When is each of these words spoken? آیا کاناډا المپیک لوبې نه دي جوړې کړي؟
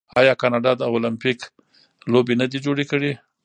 آیا 0.19 0.33
کاناډا 0.41 0.71
المپیک 0.87 1.39
لوبې 2.11 2.33
نه 2.41 2.45
دي 2.51 2.59
جوړې 2.65 2.85
کړي؟ 2.91 3.11